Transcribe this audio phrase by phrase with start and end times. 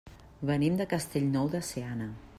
[0.49, 2.13] Venim de Castellnou de Seana.